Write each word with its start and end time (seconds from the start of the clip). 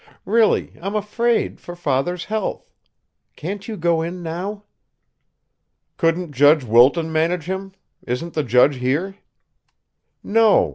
Really, 0.25 0.73
I'm 0.81 0.95
afraid 0.95 1.61
for 1.61 1.75
father's 1.75 2.25
health! 2.25 2.71
Can't 3.35 3.67
you 3.67 3.77
go 3.77 4.01
in 4.01 4.23
now?" 4.23 4.63
"Couldn't 5.97 6.31
Judge 6.31 6.63
Wilton 6.63 7.11
manage 7.11 7.43
him? 7.45 7.73
Isn't 8.07 8.33
the 8.33 8.41
judge 8.43 8.77
here?" 8.77 9.17
"No. 10.23 10.69